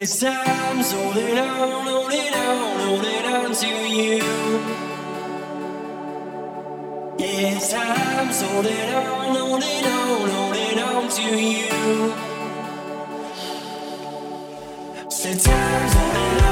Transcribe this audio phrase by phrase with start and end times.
[0.00, 4.22] It's time, so hold it on, hold it on, hold it on to you.
[7.18, 12.14] Yeah, it's time, so hold it on, hold it on, hold it on to you.
[15.04, 16.47] It's time, so hold it on,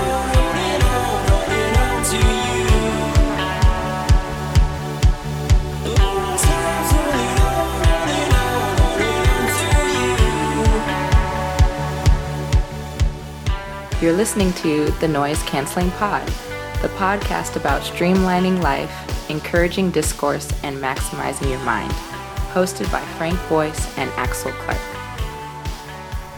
[14.07, 16.25] You're listening to the Noise Canceling Pod,
[16.81, 21.91] the podcast about streamlining life, encouraging discourse, and maximizing your mind.
[22.53, 24.79] Hosted by Frank Boyce and Axel Clark.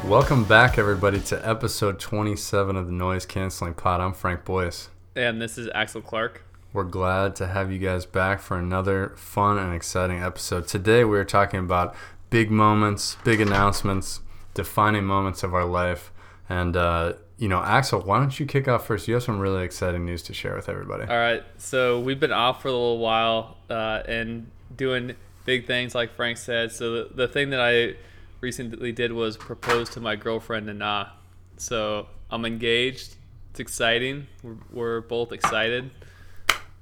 [0.02, 4.00] Welcome back, everybody, to episode 27 of the Noise Canceling Pod.
[4.00, 4.88] I'm Frank Boyce.
[5.14, 6.44] And this is Axel Clark.
[6.72, 10.68] We're glad to have you guys back for another fun and exciting episode.
[10.68, 11.94] Today, we're talking about
[12.30, 14.20] big moments, big announcements,
[14.54, 16.10] defining moments of our life.
[16.48, 19.06] And, uh, you know, Axel, why don't you kick off first?
[19.06, 21.04] You have some really exciting news to share with everybody.
[21.04, 25.94] All right, so we've been off for a little while uh, and doing big things,
[25.94, 26.72] like Frank said.
[26.72, 27.94] So the, the thing that I
[28.40, 31.12] recently did was propose to my girlfriend Nana.
[31.56, 33.14] So I'm engaged.
[33.50, 34.26] It's exciting.
[34.42, 35.90] We're, we're both excited,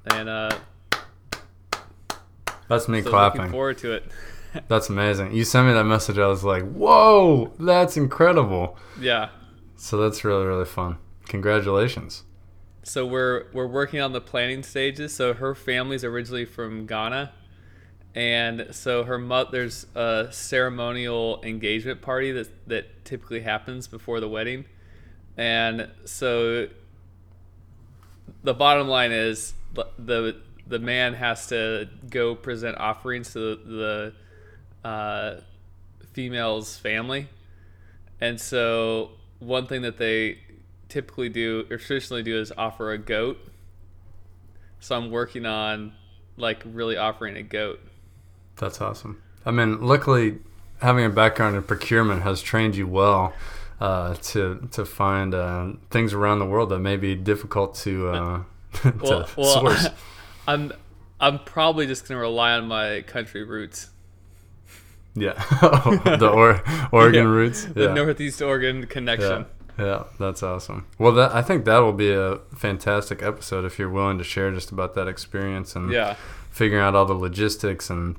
[0.07, 0.51] and uh,
[2.69, 3.51] That's me so looking clapping.
[3.51, 4.05] forward to it.
[4.69, 5.35] That's amazing.
[5.35, 6.19] You sent me that message.
[6.19, 8.79] I was like, whoa, that's incredible.
[9.01, 9.29] yeah.
[9.77, 10.99] So that's really, really fun.
[11.27, 12.25] Congratulations.
[12.83, 15.15] So we're we're working on the planning stages.
[15.15, 17.33] So her family's originally from Ghana,
[18.15, 24.29] and so her mother there's a ceremonial engagement party that that typically happens before the
[24.29, 24.67] wedding,
[25.37, 26.69] and so
[28.45, 29.55] the bottom line is
[29.99, 34.13] the the man has to go present offerings to the,
[34.83, 35.41] the uh,
[36.13, 37.29] female's family,
[38.21, 40.39] and so one thing that they
[40.89, 43.39] typically do or traditionally do is offer a goat.
[44.81, 45.93] So I'm working on
[46.37, 47.81] like really offering a goat.
[48.57, 49.23] That's awesome.
[49.45, 50.39] I mean, luckily,
[50.81, 53.33] having a background in procurement has trained you well
[53.81, 58.43] uh, to to find uh, things around the world that may be difficult to, uh,
[58.75, 59.89] to Well, well source.
[60.49, 60.73] I'm
[61.21, 63.91] I'm probably just gonna rely on my country roots.
[65.17, 65.33] Yeah,
[66.21, 66.63] the or,
[66.93, 67.65] Oregon Yeah, roots.
[67.65, 69.47] The Northeast Oregon connection.
[69.79, 70.87] yeah, that's awesome.
[70.99, 74.51] Well, that I think that will be a fantastic episode if you're willing to share
[74.53, 76.17] just about that experience and Yeah.
[76.51, 78.17] figuring out all the logistics and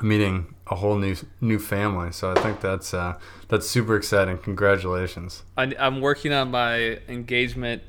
[0.00, 2.12] meeting a whole new new family.
[2.12, 4.38] So I think that's uh, that's super exciting.
[4.38, 5.42] Congratulations.
[5.56, 7.82] I, I'm working on my engagement.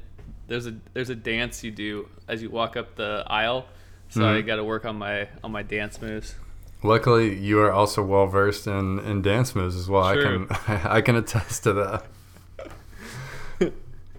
[0.47, 3.67] There's a there's a dance you do as you walk up the aisle.
[4.09, 4.47] So I Mhm.
[4.47, 6.35] got to work on my on my dance moves.
[6.81, 10.13] Luckily, you are also well versed in, in dance moves as well.
[10.13, 10.47] True.
[10.49, 12.05] I can I can attest to that.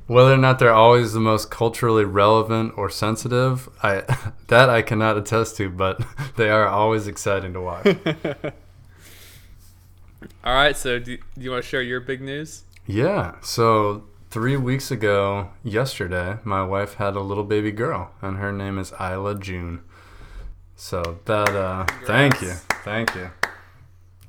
[0.06, 4.02] Whether or not they're always the most culturally relevant or sensitive, I
[4.48, 6.04] that I cannot attest to, but
[6.36, 7.86] they are always exciting to watch.
[10.44, 10.76] All right.
[10.76, 12.64] So do, do you want to share your big news?
[12.86, 13.36] yeah.
[13.40, 18.78] So three weeks ago, yesterday, my wife had a little baby girl, and her name
[18.78, 19.82] is Isla June.
[20.80, 22.54] So that uh, thank you,
[22.84, 23.30] thank you.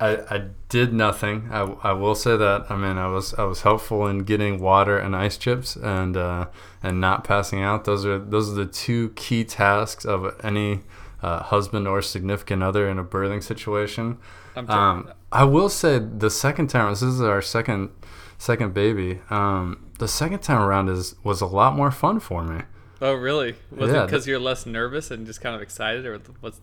[0.02, 1.48] I, I did nothing.
[1.50, 2.66] I, I will say that.
[2.70, 6.48] I mean, I was I was helpful in getting water and ice chips and uh,
[6.84, 7.86] and not passing out.
[7.86, 10.82] Those are those are the two key tasks of any
[11.22, 14.18] uh, husband or significant other in a birthing situation.
[14.54, 17.92] I'm Um, I will say the second time this is our second
[18.38, 19.22] second baby.
[19.30, 22.64] Um, the second time around is was a lot more fun for me.
[23.02, 23.56] Oh, really?
[23.76, 26.62] Was Yeah, it because you're less nervous and just kind of excited, or what's?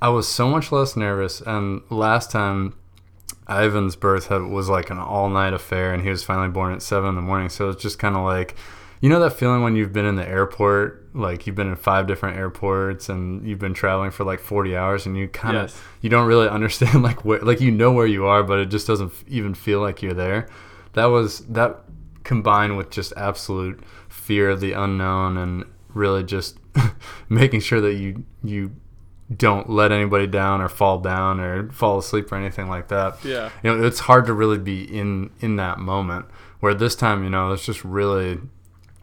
[0.00, 2.74] I was so much less nervous, and last time
[3.48, 6.82] Ivan's birth had, was like an all night affair, and he was finally born at
[6.82, 7.48] seven in the morning.
[7.48, 8.56] So it's just kind of like,
[9.00, 12.08] you know, that feeling when you've been in the airport, like you've been in five
[12.08, 15.80] different airports, and you've been traveling for like forty hours, and you kind of Yes.
[16.00, 18.88] you don't really understand like where, like you know where you are, but it just
[18.88, 20.48] doesn't even feel like you're there.
[20.94, 21.84] That was that
[22.24, 23.80] combined with just absolute
[24.22, 26.58] fear of the unknown and really just
[27.28, 28.72] making sure that you you
[29.34, 33.24] don't let anybody down or fall down or fall asleep or anything like that.
[33.24, 33.50] Yeah.
[33.62, 36.26] You know, it's hard to really be in in that moment.
[36.60, 38.38] Where this time, you know, it's just really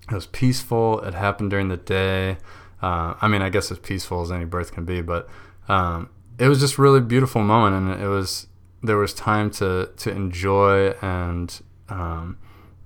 [0.10, 1.02] it was peaceful.
[1.02, 2.38] It happened during the day.
[2.82, 5.28] Uh, I mean, I guess as peaceful as any birth can be, but
[5.68, 8.48] um, it was just really beautiful moment, and it was
[8.82, 12.38] there was time to to enjoy and um,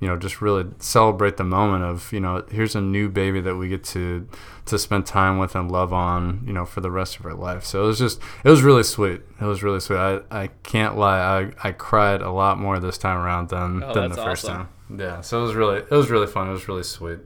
[0.03, 3.55] you know just really celebrate the moment of you know here's a new baby that
[3.55, 4.27] we get to
[4.65, 7.63] to spend time with and love on you know for the rest of our life.
[7.63, 9.21] So it was just it was really sweet.
[9.39, 9.95] It was really sweet.
[9.97, 11.19] I, I can't lie.
[11.63, 14.67] I, I cried a lot more this time around than Oh, than the first awesome.
[14.89, 14.99] time.
[14.99, 16.49] Yeah, so it was really it was really fun.
[16.49, 17.19] It was really sweet.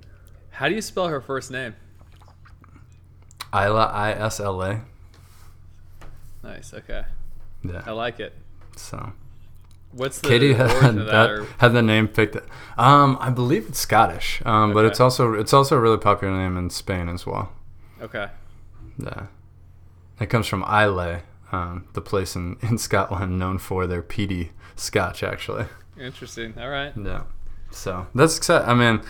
[0.51, 1.75] How do you spell her first name?
[3.53, 4.81] Isla I S L A.
[6.43, 6.73] Nice.
[6.73, 7.05] Okay.
[7.63, 8.33] Yeah i like it.
[8.75, 9.11] So
[9.97, 10.95] What's the Katie had that?
[10.95, 12.37] that, had the name picked.
[12.77, 14.41] Um, I believe it's Scottish.
[14.45, 17.51] Um, but it's also it's also a really popular name in Spain as well.
[18.01, 18.29] okay.
[18.99, 19.27] Yeah.
[20.19, 21.21] It comes from Islay,
[21.51, 25.65] um, the place in, in Scotland known for their peaty scotch, actually.
[25.99, 26.53] Interesting.
[26.59, 26.93] All right.
[26.95, 27.23] Yeah.
[27.71, 28.69] So that's exciting.
[28.69, 29.01] I mean,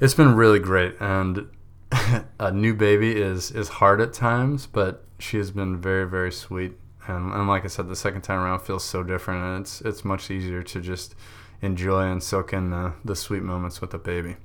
[0.00, 1.48] it's been really great, and
[2.38, 6.72] a new baby is is hard at times, but she has been very very sweet.
[7.08, 10.04] And, and like I said, the second time around feels so different, and it's it's
[10.04, 11.14] much easier to just
[11.62, 14.36] enjoy and soak in the, the sweet moments with the baby.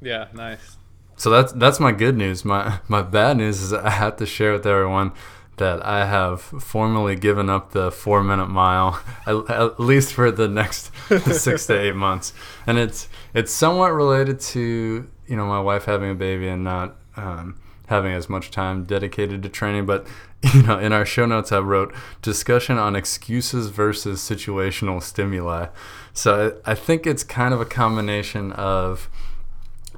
[0.00, 0.28] Yeah.
[0.32, 0.76] Nice.
[1.16, 2.44] So that's that's my good news.
[2.44, 5.12] My my bad news is I have to share with everyone
[5.56, 10.48] that I have formally given up the four minute mile, at, at least for the
[10.48, 10.90] next
[11.20, 12.32] six to eight months.
[12.66, 16.96] And it's it's somewhat related to you know my wife having a baby and not
[17.16, 19.86] um, having as much time dedicated to training.
[19.86, 20.06] But
[20.54, 25.68] you know in our show notes I wrote discussion on excuses versus situational stimuli.
[26.12, 29.08] So I, think it's kind of a combination of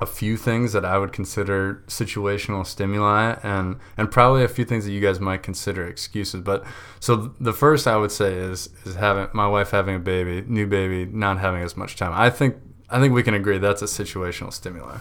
[0.01, 4.85] a few things that I would consider situational stimuli and and probably a few things
[4.85, 6.41] that you guys might consider excuses.
[6.43, 6.65] But
[7.01, 10.67] so the first I would say is is having my wife having a baby, new
[10.67, 12.13] baby, not having as much time.
[12.15, 12.57] I think
[12.89, 14.99] I think we can agree that's a situational stimuli.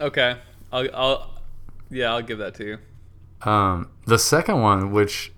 [0.00, 0.36] Okay.
[0.72, 0.88] I'll.
[0.94, 1.35] I'll.
[1.90, 2.12] Yeah.
[2.12, 2.78] I'll give that to you.
[3.48, 5.32] Um, the second one, which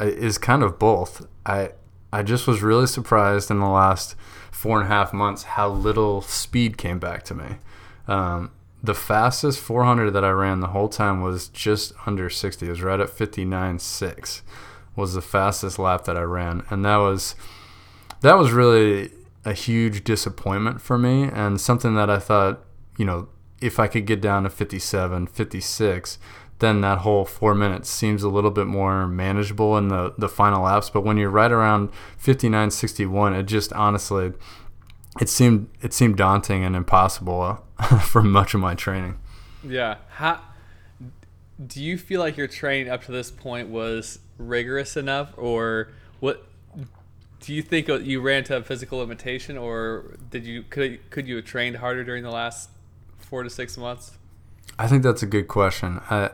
[0.00, 1.70] is kind of both, I
[2.12, 4.14] I just was really surprised in the last
[4.52, 7.56] four and a half months how little speed came back to me.
[8.06, 12.66] Um, the fastest 400 that I ran the whole time was just under 60.
[12.66, 14.42] It was right at 59.6
[14.94, 17.34] was the fastest lap that I ran, and that was
[18.20, 19.10] that was really
[19.44, 22.64] a huge disappointment for me and something that I thought,
[22.96, 23.28] you know,
[23.60, 26.18] if I could get down to 57, 56,
[26.58, 30.64] then that whole four minutes seems a little bit more manageable in the, the final
[30.64, 30.90] laps.
[30.90, 34.32] But when you're right around 59, 61, it just honestly,
[35.20, 39.18] it seemed it seemed daunting and impossible uh, for much of my training.
[39.66, 39.96] Yeah.
[40.10, 40.40] How
[41.64, 46.46] do you feel like your training up to this point was rigorous enough, or what?
[47.40, 51.36] Do you think you ran to a physical limitation, or did you could could you
[51.36, 52.70] have trained harder during the last
[53.24, 54.18] four to six months?
[54.78, 56.00] I think that's a good question.
[56.10, 56.30] I,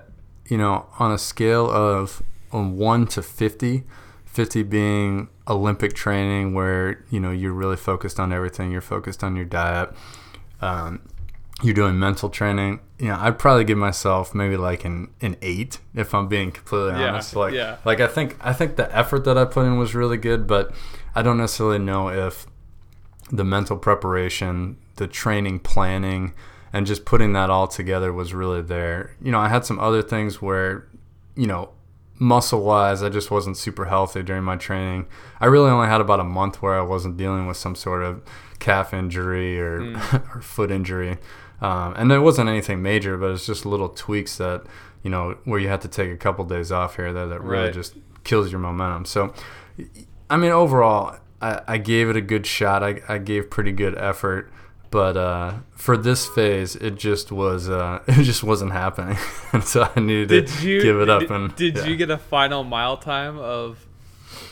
[0.49, 2.23] you know, on a scale of
[2.53, 3.85] um, 1 to 50,
[4.25, 9.37] 50 being Olympic training where, you know, you're really focused on everything, you're focused on
[9.37, 9.91] your diet,
[10.61, 11.01] um,
[11.63, 12.81] you're doing mental training.
[12.99, 16.99] You know, I'd probably give myself maybe like an, an 8 if I'm being completely
[17.01, 17.37] Yeah, honest.
[17.37, 17.77] Like yeah.
[17.85, 20.73] like I think I think the effort that I put in was really good, but
[21.15, 22.47] I don't necessarily know if
[23.31, 26.33] the mental preparation, the training planning,
[26.73, 29.17] and just putting that all together was really there.
[29.23, 30.87] You know, I had some other things where,
[31.37, 31.71] you know,
[32.19, 35.07] muscle wise, I just wasn't super healthy during my training.
[35.41, 38.23] I really only had about a month where I wasn't dealing with some sort of
[38.59, 39.97] calf injury or,
[40.35, 41.17] or foot injury.
[41.63, 44.65] Um, and there wasn't anything major, but it's just little tweaks that,
[45.03, 47.65] you know, where you have to take a couple days off here that, that really
[47.65, 47.75] Right.
[47.75, 49.05] just kills your momentum.
[49.07, 49.35] So,
[50.29, 52.83] I mean, overall, I, I gave it a good shot.
[52.83, 54.53] I, I gave pretty good effort,
[54.91, 59.17] but uh, for this phase, it just was uh, it just wasn't happening,
[59.53, 61.31] and so I needed Did to you give it up.
[61.31, 61.85] And did yeah.
[61.87, 63.87] you get a final mile time of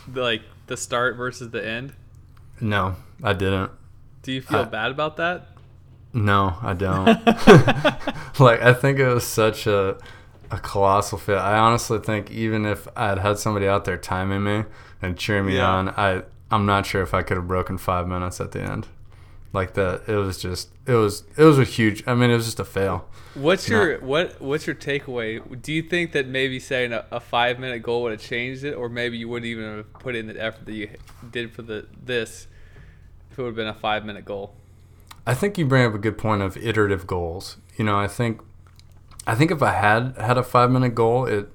[0.07, 1.93] the, like the start versus the end?
[2.61, 3.73] No, I didn't.
[4.23, 5.49] Do you feel I- bad about that?
[6.13, 7.07] No, I don't.
[8.41, 9.99] like I think it was such a
[10.51, 11.37] a colossal fit.
[11.37, 14.65] I honestly think even if I had had somebody out there timing me
[15.03, 15.69] and cheering me Yeah.
[15.69, 18.89] on, I I'm not sure if I could have broken five minutes at the end.
[19.53, 22.03] Like that, it was just it was it was a huge.
[22.07, 23.09] I mean, it was just a fail.
[23.35, 25.63] What's your what What's your takeaway?
[25.63, 28.75] Do you think that maybe setting a, a five minute goal would have changed it,
[28.75, 30.91] or maybe you wouldn't even have put in the effort that you
[31.31, 32.47] did for the this
[33.31, 34.55] if it would have been a five minute goal?
[35.27, 37.57] I think you bring up a good point of iterative goals.
[37.77, 38.43] You know, I think
[39.27, 41.55] I think if I had had a five minute goal, it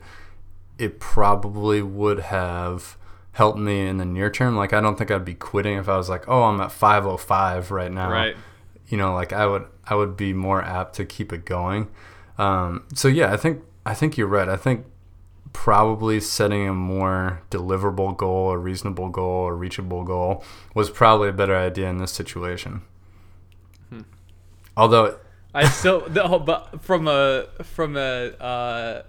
[0.77, 2.97] it probably would have
[3.33, 4.55] helped me in the near term.
[4.55, 7.71] Like I don't think I'd be quitting if I was like, oh, I'm at 505
[7.71, 8.09] right now.
[8.09, 8.35] Right.
[8.87, 11.89] You know, like I would I would be more apt to keep it going.
[12.37, 14.47] Um, so yeah, I think I think you're right.
[14.47, 14.85] I think
[15.51, 21.33] probably setting a more deliverable goal, a reasonable goal, a reachable goal was probably a
[21.33, 22.81] better idea in this situation.
[24.75, 25.17] Although
[25.53, 29.03] I still, no, but from a from a, uh,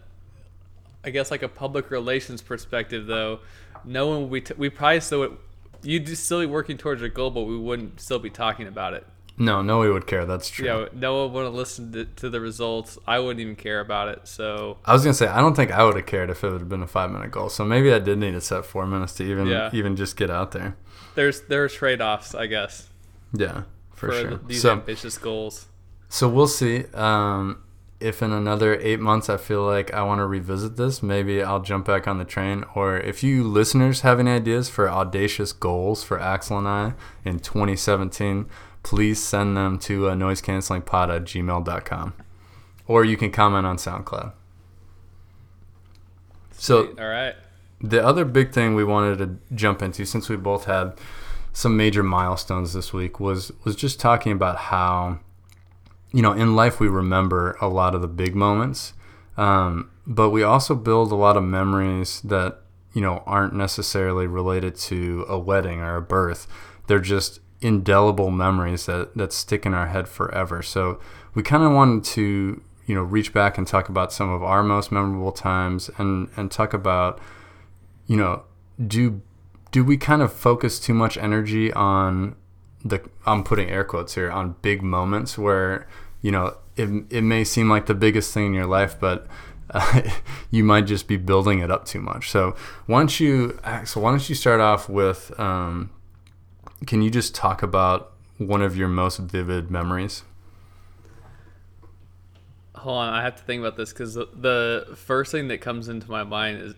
[1.03, 3.41] I guess like a public relations perspective, though,
[3.85, 5.37] no one we t- we probably still would,
[5.83, 8.95] you'd just still be working towards your goal, but we wouldn't still be talking about
[8.95, 9.07] it.
[9.37, 10.25] No, no one would care.
[10.27, 10.65] That's true.
[10.67, 12.97] Yeah, no one would have listened to, to the results.
[13.05, 14.29] I wouldn't even care about it.
[14.29, 16.61] So I was gonna say I don't think I would have cared if it would
[16.61, 17.49] have been a five minute goal.
[17.49, 19.71] So maybe I did need to set four minutes to even Yeah.
[19.73, 20.77] even just get out there.
[21.17, 22.89] there's there are trade offs, I guess,
[23.33, 23.63] Yeah,
[23.93, 24.41] for, for, sure.
[24.47, 25.67] these so ambitious goals.
[26.09, 26.85] so we'll see.
[26.95, 27.61] Um,
[28.01, 31.63] if in another eight months I feel like I want to revisit this, maybe I'll
[31.63, 32.65] jump back on the train.
[32.75, 37.39] Or if you listeners have any ideas for audacious goals for Axel and I in
[37.39, 38.47] 2017,
[38.83, 42.15] please send them to uh, noisecancellingpod at gmail.com.
[42.87, 44.33] Or you can comment on SoundCloud.
[46.53, 47.35] So all right,
[47.81, 50.95] the other big thing we wanted to jump into, since we both had
[51.53, 55.21] some major milestones this week, was was just talking about how,
[56.15, 58.93] you know, in life we remember a lot of the big moments,
[59.37, 62.61] um, but we also build a lot of memories that
[62.93, 66.47] you know aren't necessarily related to a wedding or a birth.
[66.87, 70.63] They're just indelible memories that that stick in our head forever.
[70.63, 71.01] So
[71.35, 74.63] we kind of wanted to you know reach back and talk about some of our
[74.63, 77.21] most memorable times and and talk about
[78.07, 78.45] you know
[78.87, 79.21] do
[79.73, 82.37] do we kind of focus too much energy on
[82.85, 85.89] the I'm putting air quotes here on big moments where
[86.25, 89.27] you know it, it may seem like the biggest thing in your life but
[89.71, 90.03] uh,
[90.51, 94.11] you might just be building it up too much so why don't you so why
[94.11, 95.91] don't you start off with um,
[96.87, 100.23] can you just talk about one of your most vivid memories
[102.85, 103.13] hold on.
[103.13, 106.23] I have to think about this because the, the first thing that comes into my
[106.23, 106.75] mind is,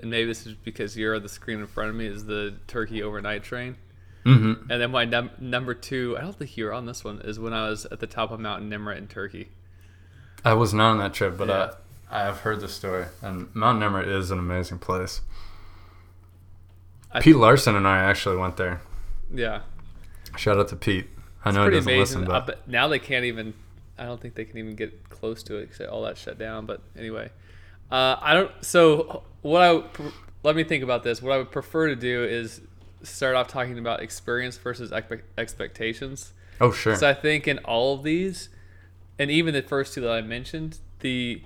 [0.00, 2.54] and maybe this is because you're on the screen in front of me, is the
[2.66, 3.76] Turkey overnight train.
[4.24, 4.70] Mm-hmm.
[4.70, 7.38] And then my num- number two, I don't think you were on this one, is
[7.38, 9.48] when I was at the top of Mount Nemrut in Turkey.
[10.44, 11.70] I was not on that trip, but Yeah.
[12.10, 15.20] I, I have heard the story, and Mount Nemrut is an amazing place.
[17.12, 18.80] I- Pete Larson and I actually went there.
[19.32, 19.60] Yeah,
[20.36, 21.06] Shout out to Pete.
[21.44, 22.20] I it's know he doesn't amazing.
[22.20, 23.54] listen, Uh, but but now they can't even.
[23.98, 26.66] I don't think they can even get close to it because all that shut down.
[26.66, 27.30] But anyway,
[27.90, 28.50] uh, I don't.
[28.64, 29.82] So what I
[30.42, 31.20] let me think about this.
[31.22, 32.60] What I would prefer to do is
[33.02, 36.32] start off talking about experience versus expe- expectations.
[36.60, 38.48] oh sure, So I think in all of these,
[39.18, 41.42] and even the first two that I mentioned, the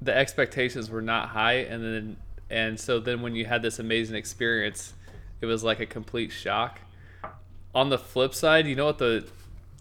[0.00, 2.16] the expectations were not high, and then
[2.50, 4.94] and so then when you had this amazing experience,
[5.40, 6.80] it was like a complete shock.
[7.74, 9.26] On the flip side, you know what the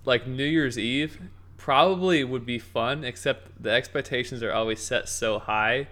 [0.06, 1.20] like New Year's Eve
[1.58, 5.88] probably would be fun, except the expectations are always set so high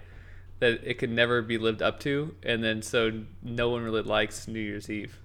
[0.59, 3.11] that it could never be lived up to, and then so
[3.41, 5.17] no one really likes New Year's Eve.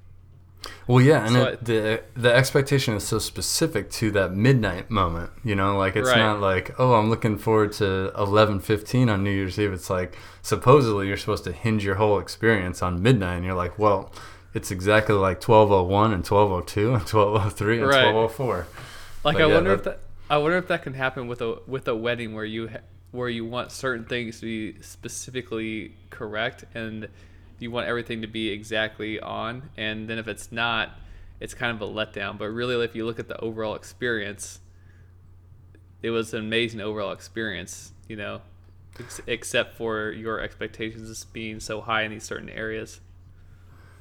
[0.86, 5.30] well yeah, and so it, the the expectation is so specific to that midnight moment.
[5.44, 6.18] You know, like it's Right.
[6.18, 9.72] not like oh I'm looking forward to eleven fifteen on New Year's Eve.
[9.72, 13.78] It's like supposedly you're supposed to hinge your whole experience on midnight, and you're like
[13.78, 14.12] well.
[14.54, 18.04] It's exactly like 1201 and 1202 and 1203 and Right.
[18.14, 18.66] 1204.
[19.24, 20.00] Like But I yeah, wonder that- if that
[20.30, 22.78] I wonder if that can happen with a with a wedding where you ha-
[23.14, 27.08] where you want certain things to be specifically correct and
[27.60, 29.70] you want everything to be exactly on.
[29.76, 30.90] And then if it's not
[31.40, 32.38] it's kind of a letdown.
[32.38, 34.58] But really if you look at the overall experience
[36.02, 38.42] it was an amazing overall experience you know
[39.00, 43.00] ex- except for your expectations being so high in these certain areas.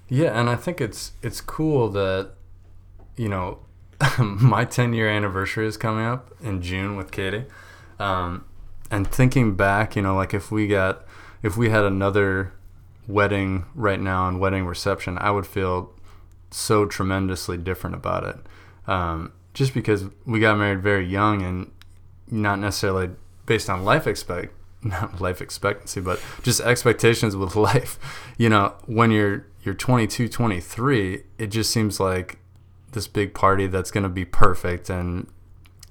[0.09, 2.31] Yeah, and I think it's it's cool that
[3.15, 3.59] you know
[4.19, 7.45] my 10 year anniversary is coming up in June with Katie.
[7.99, 8.45] Um,
[8.93, 11.03] and thinking back, you know, like if we got
[11.41, 12.53] if we had another
[13.07, 15.91] wedding right now and wedding reception, I would feel
[16.51, 18.37] so tremendously different about it.
[18.85, 21.71] Um, just because we got married very young and
[22.29, 23.09] not necessarily
[23.47, 27.97] based on life expect not life expectancy, but just expectations with life.
[28.37, 32.37] You know, when you're you're 22, 23, it just seems like
[32.91, 35.27] this big party that's going to be perfect and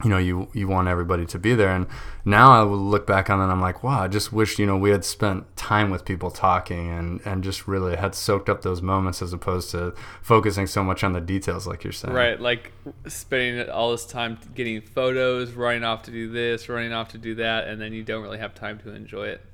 [0.03, 1.87] you know you you want everybody to be there and
[2.25, 4.67] now I will look back on it and I'm like wow I just wish you
[4.67, 8.63] know we had spent time with people talking and and just really had soaked up
[8.63, 12.41] those moments as opposed to focusing so much on the details like you're saying Right,
[12.41, 12.73] like
[13.07, 17.35] spending all this time getting photos, running off to do this, running off to do
[17.37, 19.45] that, and then you don't really have time to enjoy it.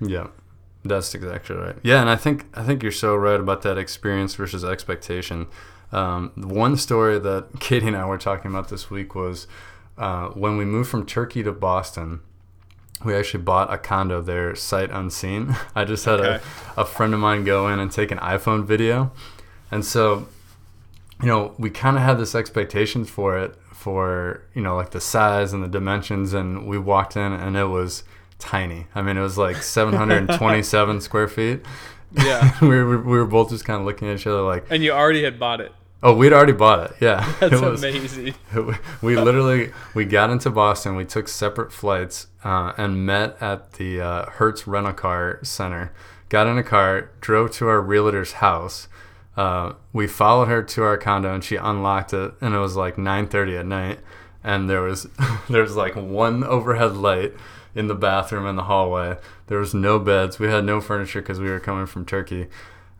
[0.00, 0.28] Yeah,
[0.84, 1.76] that's exactly right.
[1.82, 5.46] Yeah, and I think I think you're so right about that experience versus expectation.
[5.92, 9.46] Um, one story that Katie and I were talking about this week was
[9.98, 12.20] uh, when we moved from Turkey to Boston.
[13.04, 15.56] We actually bought a condo there, sight unseen.
[15.74, 16.44] I just had Okay.
[16.76, 19.10] a, a friend of mine go in and take an iPhone video,
[19.72, 20.28] and so
[21.20, 25.00] you know we kind of had this expectation for it for you know like the
[25.00, 28.04] size and the dimensions, and we walked in and it was
[28.38, 28.86] tiny.
[28.94, 31.60] I mean, it was like 727 square feet.
[32.12, 32.52] Yeah.
[32.60, 34.92] we, were, we were both just kind of looking at each other like, And you
[34.92, 35.72] already had bought it.
[36.02, 36.96] Oh, we'd already bought it.
[37.00, 38.34] Yeah, That's it was, amazing.
[39.02, 40.96] we literally we got into Boston.
[40.96, 45.92] We took separate flights uh, and met at the uh, Hertz rental car center.
[46.28, 48.88] Got in a car, drove to our realtor's house.
[49.36, 52.32] Uh, we followed her to our condo, and she unlocked it.
[52.40, 54.00] And it was like 9:30 at night,
[54.42, 55.06] and there was
[55.48, 57.32] there was like one overhead light
[57.74, 59.18] in the bathroom and the hallway.
[59.46, 60.38] There was no beds.
[60.40, 62.48] We had no furniture because we were coming from Turkey.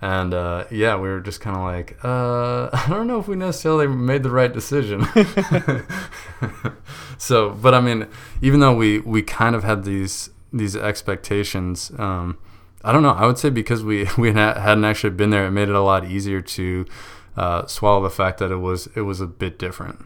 [0.03, 3.37] And uh, yeah, we were just kind of like, uh, I don't know if we
[3.37, 5.07] necessarily made the right decision.
[7.19, 8.09] so, but I mean,
[8.43, 12.37] even though we we kind of had these these expectations, um,
[12.83, 13.11] I don't know.
[13.11, 16.05] I would say because we we hadn't actually been there, it made it a lot
[16.05, 16.85] easier to
[17.37, 20.05] uh, swallow the fact that it was it was a bit different.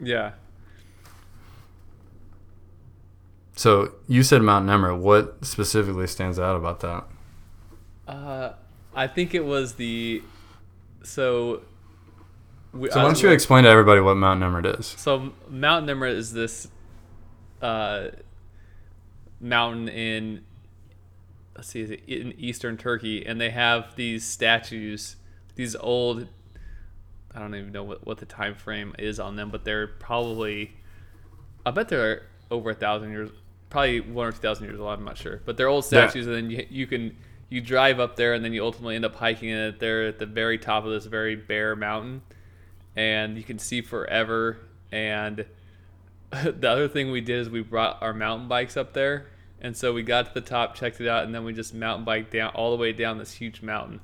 [0.00, 0.34] Yeah.
[3.56, 5.00] So you said Mount Nemrut.
[5.00, 7.04] What specifically stands out about that?
[8.06, 8.52] Uh,
[8.94, 10.22] I think it was the
[11.02, 11.62] so.
[12.72, 14.86] We, So why don't you explain to everybody what Mount Nemrut is?
[14.86, 16.68] So Mount Nemrut is this
[17.60, 18.08] uh,
[19.40, 20.42] mountain in
[21.56, 25.16] let's see, is it in eastern Turkey, and they have these statues,
[25.54, 26.28] these old.
[27.34, 30.74] I don't even know what, what the time frame is on them, but they're probably,
[31.64, 33.30] I bet they're over a thousand years,
[33.70, 34.90] probably one or two thousand years old.
[34.90, 36.08] I'm not sure, but they're old Yeah.
[36.08, 37.16] statues, and then you, you can
[37.52, 39.78] you drive up there, and then you ultimately end up hiking it.
[39.78, 42.22] They're at the very top of this very bare mountain,
[42.96, 44.56] and you can see forever.
[44.90, 45.44] And
[46.30, 49.26] the other thing we did is we brought our mountain bikes up there,
[49.60, 52.06] and so we got to the top, checked it out, and then we just mountain
[52.06, 54.00] biked down all the way down this huge mountain.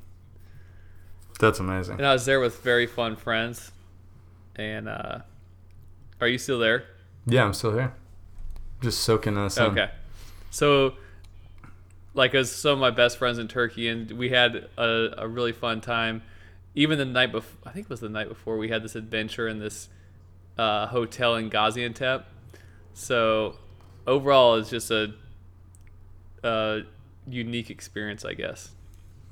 [1.40, 1.96] That's amazing.
[1.98, 3.72] And I was there with very fun friends.
[4.56, 5.20] And uh,
[6.20, 6.84] are you still there?
[7.26, 7.94] Yeah, I'm still here.
[8.82, 9.70] Just soaking in the sun.
[9.70, 9.90] Okay.
[10.50, 10.94] So,
[12.18, 15.52] like, as some of my best friends in Turkey, and we had a, a really
[15.52, 16.22] fun time.
[16.74, 19.46] Even the night before, I think it was the night before, we had this adventure
[19.48, 19.88] in this
[20.58, 22.24] uh, hotel in Gaziantep.
[22.92, 23.54] So,
[24.06, 25.14] overall, it's just a,
[26.42, 26.80] a
[27.28, 28.72] unique experience, I guess.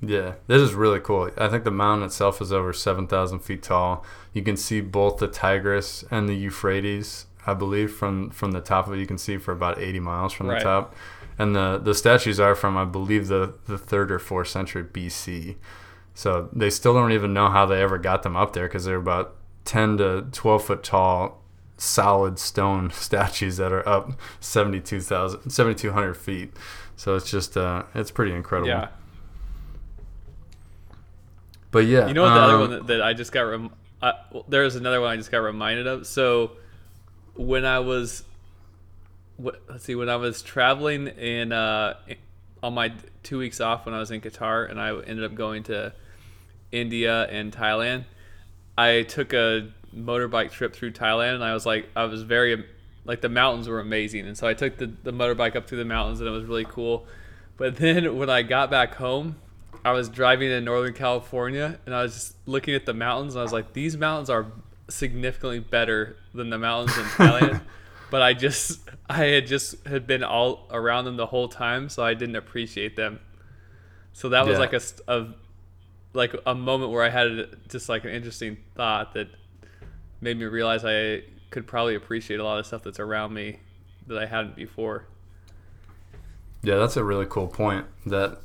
[0.01, 1.31] Yeah, this is really cool.
[1.37, 4.05] I think the mountain itself is over 7,000 feet tall.
[4.33, 8.87] You can see both the Tigris and the Euphrates, I believe, from, from the top
[8.87, 8.99] of it.
[8.99, 10.59] You can see for about 80 miles from Right.
[10.59, 10.95] the top.
[11.39, 15.57] And the, the statues are from, I believe, the, the third or fourth century BC.
[16.15, 18.97] So they still don't even know how they ever got them up there because they're
[18.97, 21.43] about 10 to 12 foot tall,
[21.77, 26.53] solid stone statues that are up 72,000, 7,200 feet.
[26.97, 28.69] So it's just, uh, it's pretty incredible.
[28.71, 28.89] Yeah.
[31.71, 33.71] But yeah, You know what the other um, one that, that I just got rem-
[34.01, 36.07] uh, well, there's another one I just got reminded of.
[36.07, 36.53] So
[37.35, 38.25] when I was
[39.37, 41.95] what, let's see when I was traveling in uh,
[42.63, 45.63] on my two weeks off when I was in Qatar and I ended up going
[45.65, 45.93] to
[46.73, 48.05] India and Thailand.
[48.79, 52.65] I took a motorbike trip through Thailand and I was like I was very
[53.05, 55.85] like the mountains were amazing and so I took the, the motorbike up through the
[55.85, 57.07] mountains and it was really cool.
[57.57, 59.37] But then when I got back home,
[59.85, 63.41] I was driving in Northern California and I was just looking at the mountains and
[63.41, 64.47] I was like, these mountains are
[64.89, 67.63] significantly better than the mountains in Thailand.
[68.11, 72.05] But I just, I had just had been all around them the whole time, so
[72.05, 73.21] I didn't appreciate them.
[74.13, 74.59] So that was Yeah.
[74.59, 75.29] like a, a,
[76.15, 79.29] like a moment where I had just like an interesting thought that
[80.21, 83.61] made me realize I could probably appreciate a lot of stuff that's around me
[84.07, 85.07] that I hadn't before.
[86.63, 87.87] Yeah, that's a really cool point.
[88.07, 88.39] That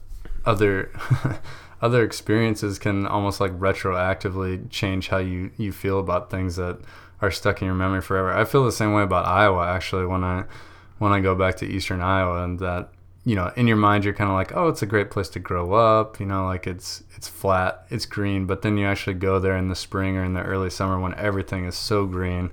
[0.46, 0.92] other
[1.82, 6.80] other experiences can almost like retroactively change how you you feel about things that
[7.22, 8.34] are stuck in your memory forever.
[8.34, 10.46] I feel the same way about Iowa actually when I
[10.98, 12.92] when I go back to eastern Iowa and that
[13.24, 15.40] you know in your mind you're kind of like oh it's a great place to
[15.40, 19.40] grow up you know like it's it's flat it's green but then you actually go
[19.40, 22.52] there in the spring or in the early summer when everything is so green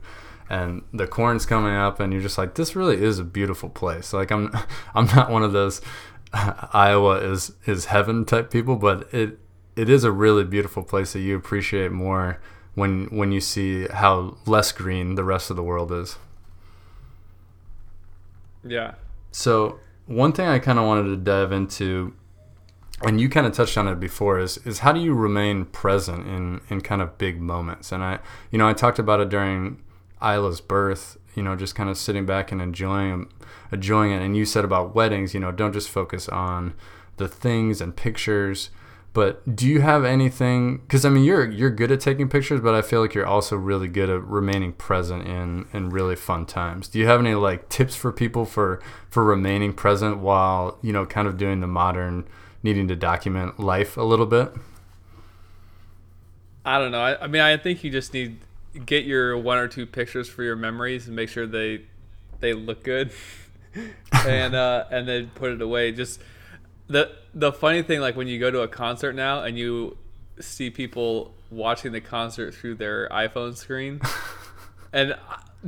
[0.51, 4.13] and the corn's coming up and you're just like this really is a beautiful place
[4.13, 4.51] like i'm
[4.95, 5.81] i'm not one of those
[6.33, 9.39] iowa is is heaven type people but it
[9.75, 12.41] it is a really beautiful place that you appreciate more
[12.79, 16.17] when when you see how less green the rest of the world is
[18.65, 18.95] Yeah.
[19.33, 22.15] so one thing I kind of wanted to dive into,
[23.03, 26.27] and you kind of touched on it before, is is how do you remain present
[26.27, 27.93] in in kind of big moments?
[27.93, 28.19] And I,
[28.51, 29.83] you know, I talked about it during
[30.23, 31.17] Isla's birth.
[31.35, 33.29] You know, just kind of sitting back and enjoying
[33.71, 34.23] enjoying it.
[34.23, 36.75] And you said about weddings, you know, don't just focus on
[37.19, 38.71] the things and pictures.
[39.15, 40.79] But do you have anything?
[40.79, 43.57] Because I mean, you're you're good at taking pictures, but I feel like you're also
[43.57, 46.89] really good at remaining present in in really fun times.
[46.89, 51.07] Do you have any like tips for people for for remaining present while you know
[51.07, 52.29] kind of doing the modern
[52.63, 54.53] needing to document life a little bit?
[56.65, 57.01] I don't know.
[57.01, 58.39] I, I mean, I think you just need
[58.85, 61.83] get your one or two pictures for your memories and make sure they
[62.41, 63.11] they look good,
[64.27, 65.93] and uh, and then put it away.
[65.93, 66.21] Just
[66.89, 69.97] the the funny thing, like when you go to a concert now and you
[70.41, 74.01] see people watching the concert through their iPhone screen,
[74.93, 75.17] and uh,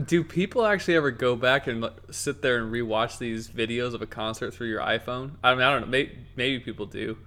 [0.05, 4.07] do people actually ever go back and sit there and rewatch these videos of a
[4.07, 5.33] concert through your iPhone?
[5.43, 5.87] I mean, I don't know.
[5.87, 7.19] Maybe, maybe people do,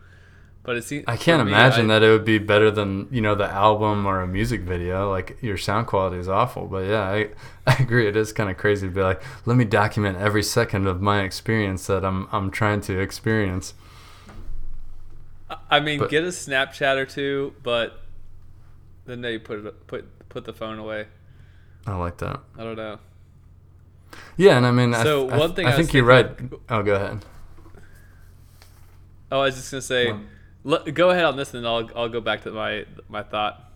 [0.63, 3.21] but it seems I can't me, imagine I- that it would be better than you
[3.21, 5.09] know the album or a music video.
[5.11, 7.29] Like your sound quality is awful, but yeah, I,
[7.67, 8.07] I agree.
[8.07, 11.21] It is kind of crazy to be like, let me document every second of my
[11.23, 13.73] experience that I'm I'm trying to experience.
[15.69, 17.99] I mean, But- get a Snapchat or two, but
[19.05, 21.07] then they put it put put the phone away.
[21.85, 22.39] I like that.
[22.57, 22.99] I don't know.
[24.37, 26.27] Yeah, and I mean, I, So I, one thing I I was think you're right.
[26.69, 27.25] Oh, go ahead.
[29.31, 30.21] Oh, I was just gonna say, Well-
[30.65, 33.71] l- go ahead on this, and I'll I'll go back to my my thought.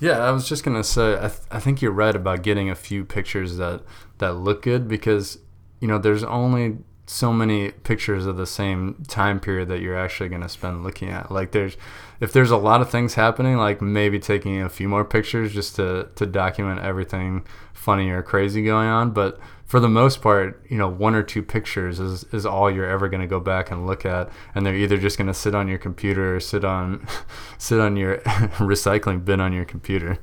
[0.00, 2.74] Yeah, I was just gonna say, I, th- I think you're right about getting a
[2.74, 3.82] few pictures that
[4.18, 5.38] that look good because
[5.80, 6.78] you know there's only
[7.12, 11.30] so many pictures of the same time period that you're actually gonna spend looking at.
[11.30, 11.76] Like there's
[12.20, 15.76] if there's a lot of things happening, like maybe taking a few more pictures just
[15.76, 19.40] to to document everything funny or crazy going on, but
[19.72, 23.08] for the most part, you know, one or two pictures is, is all you're ever
[23.08, 25.66] going to go back and look at, and they're either just going to sit on
[25.66, 27.06] your computer or sit on,
[27.58, 28.18] sit on your
[28.58, 30.18] recycling bin on your computer.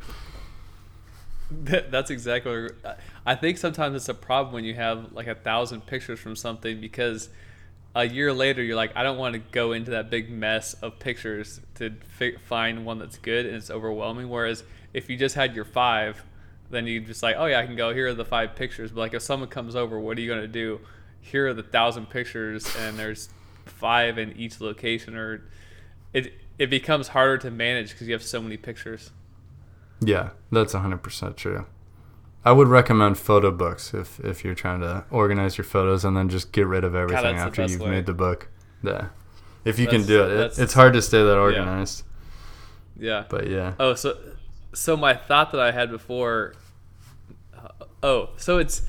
[1.49, 2.69] That's exactly.
[3.25, 6.79] I think sometimes it's a problem when you have like a thousand pictures from something
[6.79, 7.29] because
[7.95, 10.99] a year later you're like, I don't want to go into that big mess of
[10.99, 14.29] pictures to fi- find one that's good, and it's overwhelming.
[14.29, 16.23] Whereas if you just had your five,
[16.69, 17.93] then you just like, oh yeah, I can go.
[17.93, 18.91] Here are the five pictures.
[18.91, 20.79] But like if someone comes over, what are you gonna do?
[21.21, 23.29] Here are the thousand pictures, and there's
[23.65, 25.43] five in each location, or
[26.13, 29.12] it it becomes harder to manage because you have so many pictures.
[30.01, 31.65] Yeah, that's 100% true.
[32.45, 36.30] I would recommend photo books if, if you're trying to organize your photos and then
[36.30, 37.89] just get rid of everything that's the after you've way.
[37.89, 38.47] made the book.
[38.82, 39.08] Yeah.
[39.65, 40.32] If you can do it.
[40.32, 40.60] it.
[40.60, 42.04] It's hard to stay that organized,
[42.97, 43.25] Yeah.
[43.30, 43.73] but yeah.
[43.80, 44.17] Oh, so
[44.73, 46.54] so my thought that I had before.
[47.58, 47.67] Uh,
[48.04, 48.84] oh, so it's.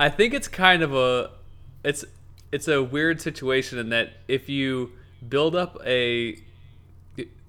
[0.00, 1.30] I think it's kind of a,
[1.84, 2.04] it's
[2.50, 4.90] it's a weird situation in that if you
[5.28, 6.36] build up a,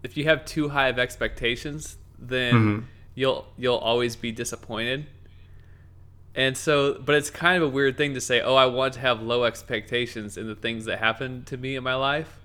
[0.03, 2.83] if you have too high of expectations, then Mhm.
[3.15, 5.07] you'll you'll always be disappointed.
[6.35, 8.41] And so, but it's kind of a weird thing to say.
[8.41, 11.83] Oh, I want to have low expectations in the things that happen to me in
[11.83, 12.39] my life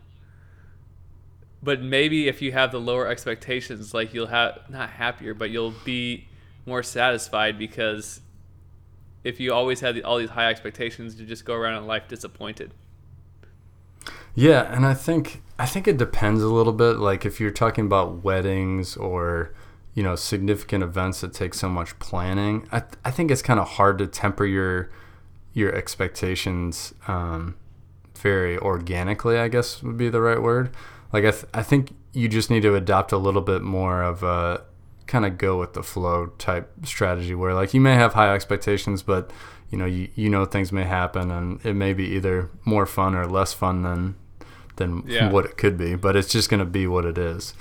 [1.64, 5.74] but maybe if you have the lower expectations like you'll have not happier but you'll
[5.84, 6.28] be
[6.66, 8.20] more satisfied because
[9.24, 12.72] if you always had all these high expectations you just go around in life disappointed
[14.34, 16.96] Yeah, and I think I think it depends a little bit.
[16.98, 19.54] Like if you're talking about weddings or
[19.94, 23.68] you know significant events that take so much planning, I I think it's kind of
[23.68, 24.90] hard to temper your
[25.52, 27.54] your expectations um,
[28.18, 29.38] very organically.
[29.38, 30.70] I guess would be the right word.
[31.12, 34.22] Like I th- I think you just need to adopt a little bit more of
[34.22, 34.62] a
[35.06, 39.02] kind of go with the flow type strategy where like you may have high expectations
[39.02, 39.30] but
[39.70, 43.14] you know you, you know things may happen and it may be either more fun
[43.14, 44.14] or less fun than
[44.76, 45.30] than Yeah.
[45.30, 47.52] what it could be but it's just going to be what it is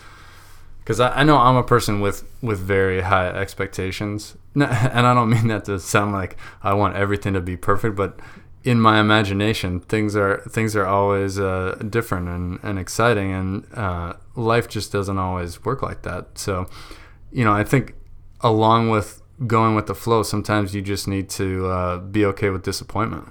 [0.84, 4.36] because I, I know i'm a person with with very high expectations.
[4.56, 8.19] And i don't mean that to sound like i want everything to be perfect but
[8.63, 14.13] in my imagination things are things are always uh, different and, and exciting and uh,
[14.36, 16.38] life just doesn't always work like that.
[16.38, 16.67] So
[17.32, 17.96] you know i think
[18.41, 22.63] along with going with the flow sometimes you just need to uh, be okay with
[22.63, 23.28] disappointment.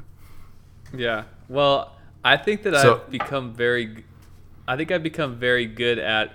[0.95, 1.25] Yeah.
[1.49, 4.05] Well i think that So- i've become very
[4.69, 6.33] i think i've become very good at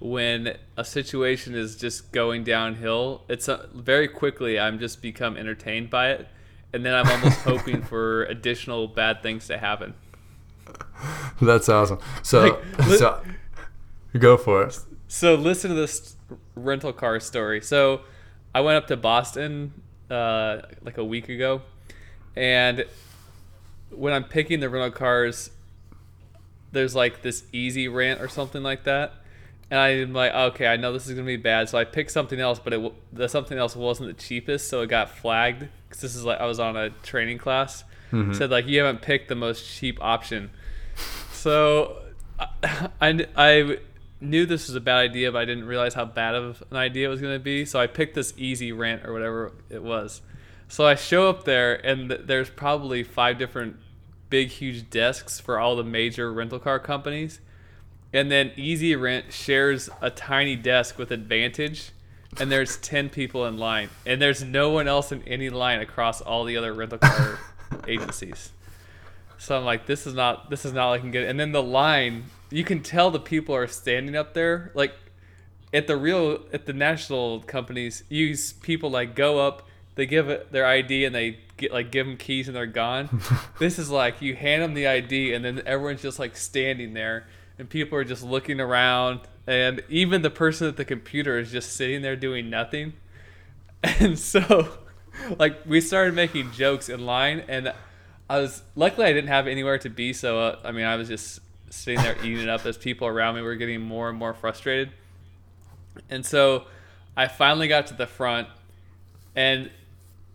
[0.00, 5.88] when a situation is just going downhill it's uh, very quickly i'm just become entertained
[5.90, 6.26] by it
[6.72, 9.94] and then i'm almost hoping for additional bad things to happen.
[11.42, 11.98] That's awesome.
[12.22, 12.42] So
[12.78, 13.22] Like, li- so
[14.18, 14.78] go for it.
[15.08, 16.16] So listen to this
[16.54, 17.60] rental car story.
[17.60, 18.02] So
[18.54, 19.72] I went up to Boston
[20.10, 21.62] uh, like a week ago,
[22.36, 22.84] and
[23.90, 25.50] when I'm picking the rental cars,
[26.72, 29.14] there's like this easy rant or something like that,
[29.70, 32.40] and I'm like, okay, I know this is gonna be bad, so I picked something
[32.40, 36.16] else, but it the something else wasn't the cheapest, so it got flagged because this
[36.16, 37.84] is like I was on a training class.
[38.12, 38.32] Mm-hmm.
[38.32, 40.50] Said like you haven't picked the most cheap option.
[41.32, 42.02] So
[42.38, 43.78] I, I, I
[44.20, 47.06] knew this was a bad idea, but I didn't realize how bad of an idea
[47.06, 47.64] it was going to be.
[47.64, 50.22] So I picked this easy rent or whatever it was.
[50.68, 53.76] So I show up there, and th- there's probably five different
[54.28, 57.40] big, huge desks for all the major rental car companies.
[58.12, 61.90] And then Easy Rent shares a tiny desk with Advantage,
[62.38, 66.20] and there's ten people in line, and there's no one else in any line across
[66.20, 67.38] all the other rental car
[67.88, 68.52] agencies.
[69.40, 71.26] So I'm like, this is not this is not looking good.
[71.26, 74.70] And then the line, you can tell the people are standing up there.
[74.74, 74.94] Like
[75.72, 80.52] at the real at the national companies, use people like go up, they give it
[80.52, 83.22] their ID, and they get like give them keys, and they're gone.
[83.58, 87.26] this is like you hand them the ID, and then everyone's just like standing there,
[87.60, 91.76] and people are just looking around, and even the person at the computer is just
[91.76, 92.94] sitting there doing nothing.
[93.82, 94.68] And so,
[95.38, 97.72] like we started making jokes in line, and
[98.28, 101.08] I was luckily I didn't have anywhere to be, so uh, I mean I was
[101.08, 104.34] just sitting there eating it up as people around me were getting more and more
[104.34, 104.90] frustrated.
[106.10, 106.66] And so
[107.16, 108.48] I finally got to the front,
[109.34, 109.70] and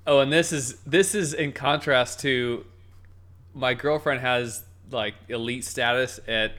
[0.07, 2.65] oh, and this is this is in contrast to
[3.53, 6.53] my girlfriend has like elite status at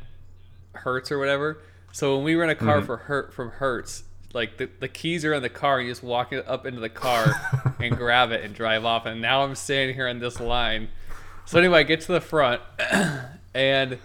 [0.77, 1.59] Hertz or whatever.
[1.93, 5.33] So when we rent a car for Hert from Hertz, like the, the keys are
[5.33, 7.27] in the car, and you just walk it up into the car
[7.81, 9.07] and grab it and drive off.
[9.07, 10.89] And now I'm standing here in this line.
[11.47, 12.61] So anyway, I get to the front,
[13.55, 13.99] and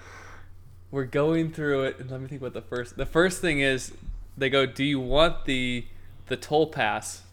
[0.91, 1.99] we're going through it.
[1.99, 3.91] And let me think what the first the first thing is.
[4.37, 5.85] They go, "Do you want the
[6.27, 7.23] the toll pass?"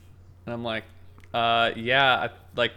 [0.47, 0.85] And I'm like,
[1.33, 2.73] "Uh, yeah." I, like,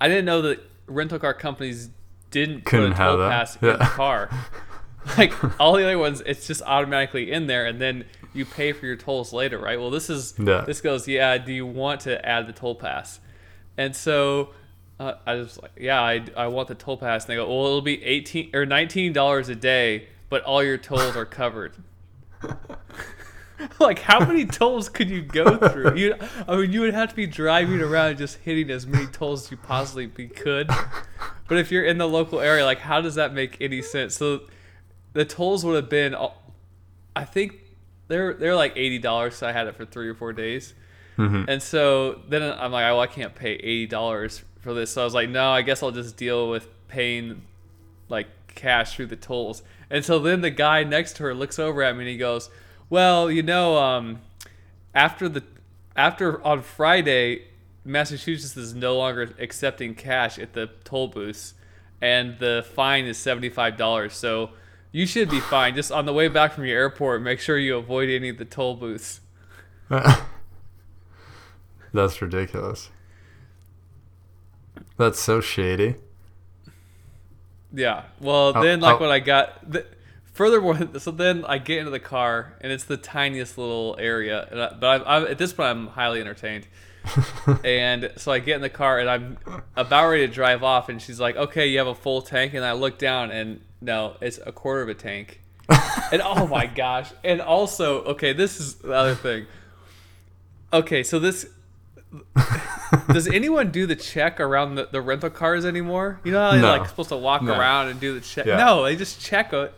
[0.00, 1.90] I didn't know that rental car companies
[2.30, 3.30] didn't Couldn't put a toll that.
[3.30, 3.76] pass in Yeah.
[3.76, 4.30] the car.
[5.18, 8.86] like all the other ones, it's just automatically in there, and then you pay for
[8.86, 9.78] your tolls later, right?
[9.78, 10.62] Well, this is Yeah.
[10.66, 11.38] this goes, yeah.
[11.38, 13.20] Do you want to add the toll pass?
[13.78, 14.50] And so
[14.98, 17.24] uh, I was like, yeah, I, I want the toll pass.
[17.24, 20.78] And they go, well, it'll be eighteen or nineteen dollars a day, but all your
[20.78, 21.74] tolls are covered.
[23.80, 25.96] like, how many tolls could you go through?
[25.96, 26.14] You,
[26.46, 29.50] I mean, you would have to be driving around just hitting as many tolls as
[29.50, 30.68] you possibly be could.
[31.48, 34.14] But if you're in the local area, like, how does that make any sense?
[34.14, 34.42] So
[35.16, 36.14] the tolls would have been,
[37.14, 37.54] I think
[38.08, 39.36] they're they're like eighty dollars.
[39.36, 40.74] So I had it for three or four days.
[41.48, 44.92] And so then I'm like, oh, I can't pay eighty dollars for this.
[44.92, 47.42] So I was like, no, I guess I'll just deal with paying
[48.08, 49.62] like cash through the tolls.
[49.88, 52.50] And so then the guy next to her looks over at me and he goes,
[52.90, 54.20] well, you know, um,
[54.94, 55.42] after the
[55.96, 57.44] after on Friday,
[57.84, 61.54] Massachusetts is no longer accepting cash at the toll booths,
[62.02, 64.12] and the fine is seventy five dollars.
[64.12, 64.50] So
[64.96, 65.74] you should be fine.
[65.74, 68.46] Just on the way back from your airport, make sure you avoid any of the
[68.46, 69.20] toll booths.
[71.92, 72.88] That's ridiculous.
[74.96, 75.96] That's so shady.
[77.74, 78.04] Yeah.
[78.22, 79.84] Well, then like how- when I got th-
[80.32, 84.62] furthermore, so then I get into the car and it's the tiniest little area, and
[84.62, 86.68] I, but I'm, I'm at this point I'm highly entertained.
[87.64, 89.36] and so I get in the car and I'm
[89.76, 92.64] about ready to drive off, and she's like, "Okay, you have a full tank." And
[92.64, 95.40] I look down and no, it's a quarter of a tank.
[96.12, 97.10] and oh my gosh!
[97.24, 99.46] And also, okay, this is the other thing.
[100.72, 101.46] Okay, so this
[103.08, 106.20] does anyone do the check around the, the rental cars anymore?
[106.24, 106.76] You know how they're No.
[106.76, 107.58] like supposed to walk No.
[107.58, 108.46] around and do the check?
[108.46, 108.56] Yeah.
[108.58, 109.74] No, they just check it.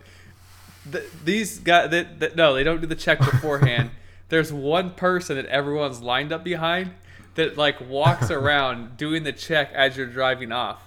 [0.91, 3.91] The, these guys, that that no, they don't do the check beforehand.
[4.29, 6.91] There's one person that everyone's lined up behind
[7.35, 10.83] that like walks around doing the check as you're driving off.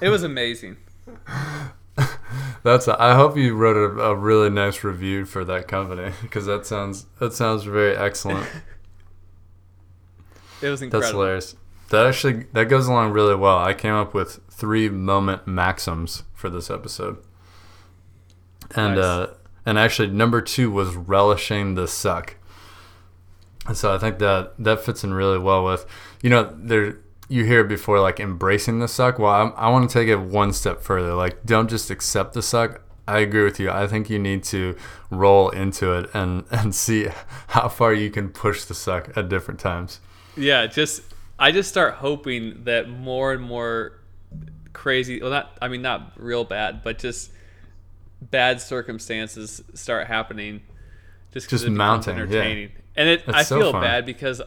[0.00, 0.76] It was amazing.
[2.62, 2.88] That's.
[2.88, 6.66] A, I hope you wrote a, a really nice review for that company because that
[6.66, 8.46] sounds that sounds very excellent.
[10.62, 11.00] It was incredible.
[11.00, 11.56] That's hilarious.
[11.88, 13.58] That actually that goes along really well.
[13.58, 17.16] I came up with three moment maxims for this episode,
[18.76, 19.04] and Nice.
[19.04, 22.36] uh, and actually number two was relishing the suck.
[23.66, 25.86] And so I think that that fits in really well with,
[26.22, 26.98] you know, there
[27.30, 29.18] you hear it before like embracing the suck.
[29.18, 31.14] Well, I, I want to take it one step further.
[31.14, 32.82] Like, don't just accept the suck.
[33.08, 33.70] I agree with you.
[33.70, 34.76] I think you need to
[35.10, 37.08] roll into it and and see
[37.48, 40.00] how far you can push the suck at different times.
[40.36, 41.02] Yeah, just
[41.38, 44.00] I just start hoping that more and more
[44.72, 47.32] crazy, well, not I mean not real bad, but just
[48.20, 50.62] bad circumstances start happening.
[51.32, 52.22] Just Just mounting, yeah.
[52.22, 53.82] entertaining, and it It's I so feel fun.
[53.82, 54.42] bad because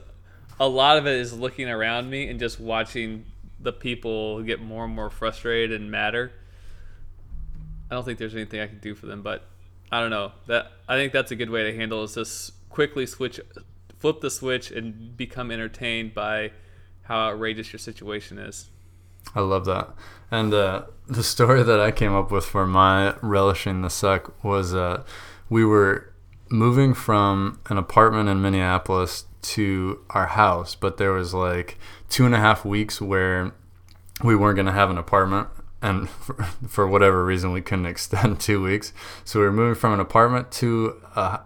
[0.60, 3.26] a lot of it is looking around me and just watching
[3.60, 6.32] the people get more and more frustrated and madder.
[7.90, 9.46] I don't think there's anything I can do for them, but
[9.92, 10.32] I don't know.
[10.48, 13.40] That I think that's a good way to handle is just quickly switch
[14.00, 16.52] flip the switch and become entertained by
[17.04, 18.70] how outrageous your situation is.
[19.36, 19.90] I love that.
[20.30, 24.74] And uh, the story that I came up with for my relishing the suck was
[24.74, 25.04] uh,
[25.50, 26.14] we were
[26.50, 31.78] moving from an apartment in Minneapolis to our house, but there was like
[32.10, 33.54] two and a half weeks where
[34.24, 35.48] we weren't going to have an apartment.
[35.82, 36.34] and for,
[36.68, 38.94] for whatever reason we couldn't extend two weeks.
[39.24, 41.42] So we were moving from an apartment to a,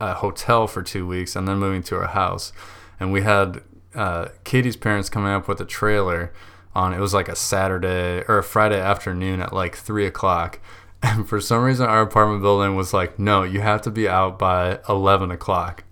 [0.00, 2.52] a hotel for two weeks, and then moving to our house.
[2.98, 3.62] And we had
[3.94, 6.32] uh, Katie's parents coming up with a trailer
[6.74, 6.92] on.
[6.92, 10.60] It was like a Saturday or a Friday afternoon at like three o'clock.
[11.02, 14.38] And for some reason, our apartment building was like, no, you have to be out
[14.38, 15.84] by 11 o'clock.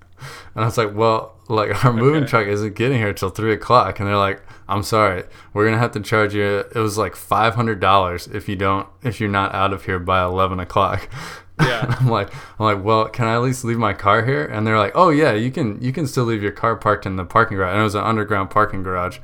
[0.54, 2.30] And I was like, well, like our moving Okay.
[2.30, 4.00] truck isn't getting here till three o'clock.
[4.00, 6.64] And they're like, I'm sorry, we're gonna have to charge you.
[6.74, 9.98] It was like five hundred dollars if you don't, if you're not out of here
[9.98, 11.08] by 11 o'clock.
[11.60, 11.94] Yeah.
[12.00, 14.44] I'm like, I'm like, well, can I at least leave my car here?
[14.44, 17.14] And they're like, oh yeah, you can, you can still leave your car parked in
[17.14, 17.70] the parking garage.
[17.70, 19.20] And it was an underground parking garage.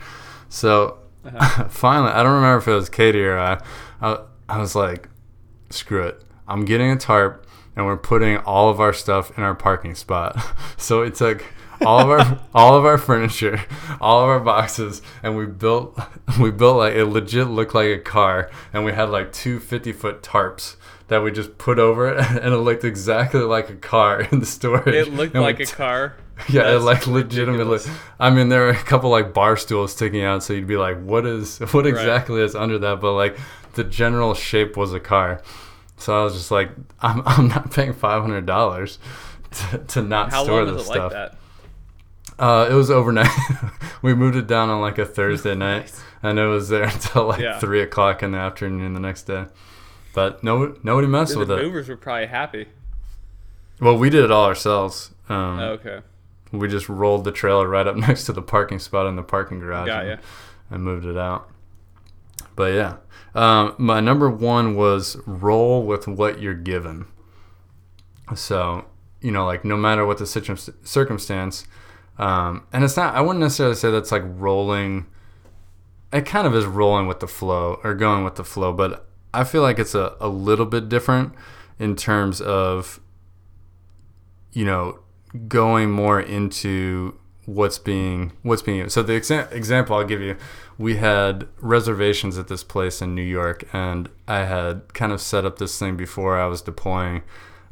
[0.48, 1.64] So uh-huh.
[1.68, 3.60] finally, I don't remember if it was Katie or I.
[4.00, 5.08] I, I was like,
[5.70, 6.22] screw it.
[6.46, 10.36] I'm getting a tarp and we're putting all of our stuff in our parking spot.
[10.76, 11.44] So we took
[11.82, 13.62] all of our all of our furniture,
[14.00, 15.98] all of our boxes, and we built
[16.40, 19.92] we built like it legit looked like a car, and we had like two 50
[19.92, 20.76] foot tarps
[21.08, 24.46] that we just put over it, and it looked exactly like a car in the
[24.46, 24.94] storage.
[24.94, 26.16] It looked And like a t- car.
[26.48, 27.58] yeah, it like legitimately.
[27.74, 27.88] ridiculous.
[28.18, 30.98] I mean, there were a couple like bar stools sticking out, so you'd be like,
[31.02, 31.58] "What is?
[31.72, 33.38] What exactly is under that?" But like,
[33.74, 35.42] the general shape was a car.
[36.00, 38.98] So I was just like, "I'm, I'm not paying five hundred dollars
[39.52, 41.36] to, to not How store long this was it stuff." like that?
[42.38, 43.28] Uh, it was overnight.
[44.02, 47.40] we moved it down on like a Thursday night, and it was there until like
[47.40, 47.58] Yeah.
[47.58, 49.44] three o'clock in the afternoon the next day.
[50.14, 51.56] But no, nobody messed The with it.
[51.56, 52.66] The movers were probably happy.
[53.80, 55.10] Well, we did it all ourselves.
[55.28, 56.00] Um, Oh, okay.
[56.52, 59.60] We just rolled the trailer right up next to the parking spot in the parking
[59.60, 60.20] garage Got and,
[60.70, 61.48] and moved it out.
[62.60, 62.96] But yeah,
[63.34, 67.06] um, my number one was roll with what you're given.
[68.34, 68.84] So,
[69.22, 71.66] you know, like no matter what the circumstance,
[72.18, 75.06] um, and it's not, I wouldn't necessarily say that's like rolling.
[76.12, 79.44] It kind of is rolling with the flow or going with the flow, but I
[79.44, 81.32] feel like it's a, a little bit different
[81.78, 83.00] in terms of,
[84.52, 84.98] you know,
[85.48, 90.36] going more into what's being what's being so the exa- example I'll give you
[90.78, 95.44] we had reservations at this place in New York and I had kind of set
[95.44, 97.22] up this thing before I was deploying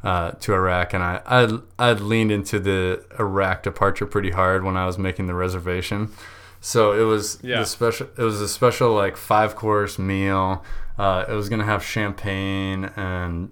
[0.03, 4.75] uh, to Iraq and I I'd, I'd leaned into the Iraq departure pretty hard when
[4.77, 6.09] I was making the reservation
[6.61, 7.59] so it was Yeah.
[7.59, 10.63] the special it was a special like five course meal
[10.97, 13.51] uh, it was gonna have champagne and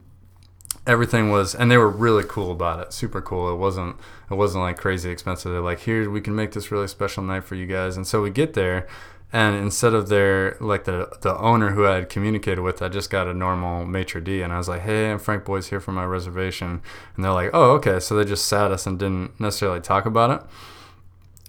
[0.87, 3.51] everything was and they were really cool about it super cool.
[3.51, 3.97] It wasn't
[4.31, 5.51] it wasn't like crazy expensive.
[5.51, 7.97] They're like here we can make this really special night for you guys.
[7.97, 8.87] And so we get there
[9.33, 13.09] and instead of their like the the owner who I had communicated with I just
[13.09, 15.91] got a normal maitre d and I was like hey I'm Frank Boyce here for
[15.91, 16.81] my reservation.
[17.15, 17.99] And they're like oh okay.
[17.99, 20.47] So they just sat us and didn't necessarily talk about it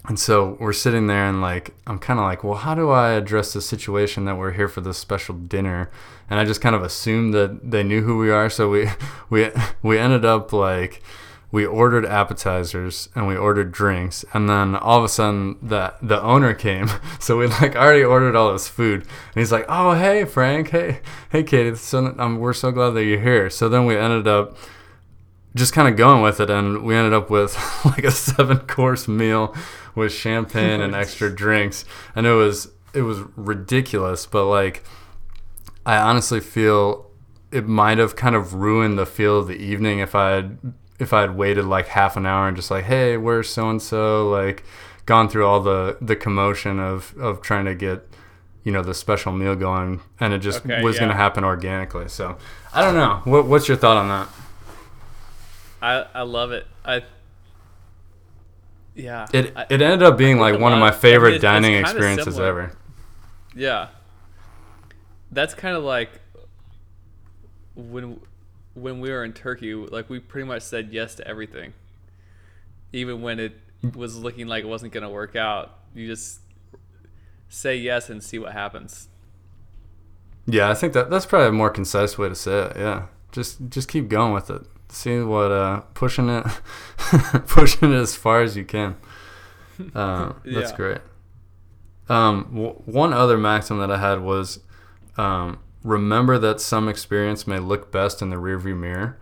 [0.09, 3.11] and so we're sitting there and like I'm kind of like, well, how do I
[3.11, 5.91] address the situation that we're here for this special dinner?
[6.31, 8.89] And I just kind of assumed that they knew who we are, so we
[9.29, 9.51] we
[9.83, 11.03] we ended up like
[11.51, 14.25] we ordered appetizers and we ordered drinks.
[14.33, 16.89] And then all of a sudden the the owner came.
[17.19, 19.01] So we like already ordered all this food.
[19.01, 20.69] And he's like oh hey frank.
[20.69, 21.75] Hey hey katie.
[21.75, 23.51] So um, we're so glad that you're here.
[23.51, 24.57] So then we ended up
[25.55, 29.07] just kind of going with it and we ended up with like a seven course
[29.07, 29.55] meal
[29.95, 31.85] with champagne and extra drinks.
[32.15, 34.83] And it was it was ridiculous but like
[35.85, 37.09] i honestly feel
[37.51, 40.57] it might have kind of ruined the feel of the evening if i had
[40.97, 43.79] if i had waited like half an hour and just like hey where's so and
[43.81, 44.63] so like
[45.05, 48.07] gone through all the the commotion of of trying to get
[48.63, 52.07] you know the special meal going and it just Okay, was going to happen organically.
[52.09, 52.37] So
[52.73, 53.21] i don't know.
[53.23, 54.27] What, what's your thought on that
[55.81, 56.65] I I love it.
[56.85, 57.03] I
[58.95, 59.27] yeah.
[59.33, 61.41] It I- it ended up being like one of my of- I mean, favorite it's-
[61.41, 62.49] dining experiences similar.
[62.49, 62.71] ever.
[63.55, 63.87] Yeah.
[65.31, 66.09] That's kind of like
[67.75, 68.19] when
[68.73, 71.73] when we were in Turkey, like we pretty much said yes to everything.
[72.93, 73.53] Even when it
[73.95, 76.39] was looking like it wasn't going to work out, you just
[77.47, 79.07] say yes and see what happens.
[80.45, 82.73] Yeah, I think that that's probably a more concise way to say it.
[82.77, 84.61] Yeah, just just keep going with it.
[84.89, 86.45] See what uh, pushing it,
[87.47, 88.95] pushing it as far as you can.
[89.93, 90.75] Uh, that's Yeah.
[90.75, 90.97] great.
[92.09, 94.61] Um, w- one other maxim that I had was,
[95.15, 99.19] um, remember that some experience may look best in the rearview mirror,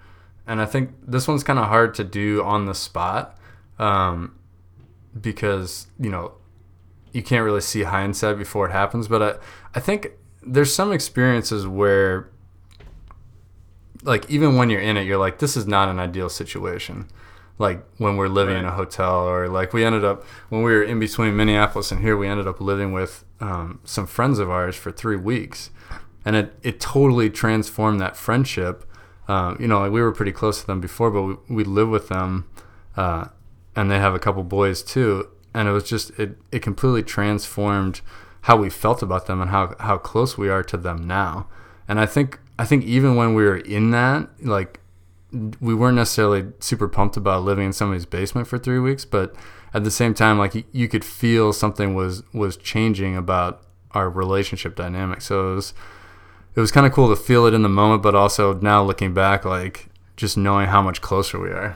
[0.47, 3.38] and I think this one's kind of hard to do on the spot,
[3.78, 4.36] um,
[5.20, 6.34] because you know
[7.11, 9.09] you can't really see hindsight before it happens.
[9.09, 9.34] But I,
[9.76, 10.11] I think
[10.41, 12.30] there's some experiences where,
[14.04, 17.08] like, even when you're in it, you're like, this is not an ideal situation.
[17.60, 20.84] Like when we're living in a hotel, or like we ended up when we were
[20.84, 24.76] in between Minneapolis and here, we ended up living with um, some friends of ours
[24.76, 25.72] for three weeks,
[26.24, 28.86] and it it totally transformed that friendship.
[29.28, 31.89] Uh, you know, like we were pretty close to them before, but we we live
[31.89, 32.48] with them,
[32.95, 33.30] uh,
[33.76, 38.02] and they have a couple boys too, and it was just it it completely transformed
[38.41, 41.48] how we felt about them and how how close we are to them now.
[41.88, 44.80] And I think I think even when we were in that, like
[45.32, 49.36] we weren't necessarily super pumped about living in somebody's basement for three weeks, but
[49.74, 54.76] at the same time, like you could feel something was was changing about our relationship
[54.76, 55.22] dynamic.
[55.22, 55.74] So it was
[56.55, 59.14] it was kind of cool to feel it in the moment, but also now looking
[59.14, 61.76] back, like just knowing how much closer we are.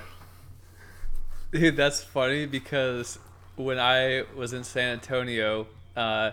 [1.52, 3.20] Dude, that's funny because
[3.56, 6.32] when I was in San Antonio, uh,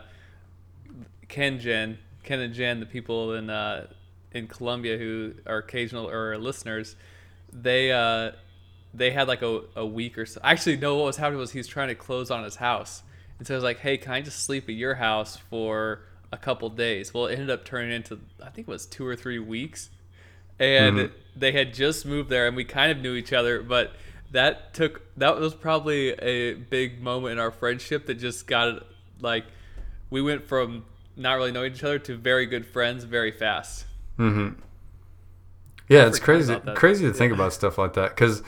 [1.28, 3.88] Ken Jen, Ken and Jen, the people in uh,
[4.32, 6.96] in Colombia who are occasional or listeners,
[7.52, 8.32] they uh,
[8.94, 10.40] they had like a, a week or so.
[10.44, 13.02] Actually, no, what was happening was he's trying to close on his house,
[13.38, 16.00] and so I was like, "Hey, can I just sleep at your house for
[16.32, 19.16] a couple days?" Well, it ended up turning into I think it was two or
[19.16, 19.90] three weeks,
[20.58, 21.12] and Mhm.
[21.36, 23.92] they had just moved there, and we kind of knew each other, but
[24.30, 28.82] that took that was probably a big moment in our friendship that just got it
[29.20, 29.46] like
[30.10, 30.84] we went from
[31.16, 33.86] not really knowing each other to very good friends very fast.
[34.18, 34.60] Mm-hmm.
[35.88, 36.54] Yeah, it's crazy.
[36.74, 38.42] Crazy to think about stuff like that because